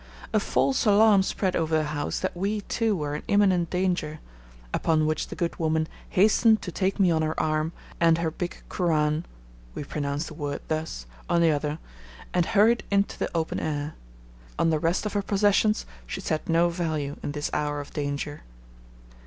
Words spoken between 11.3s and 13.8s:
the other, and hurried into the open